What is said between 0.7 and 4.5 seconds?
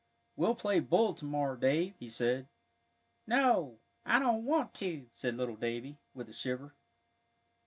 bull to morrow, Dave," he said. "No, I don't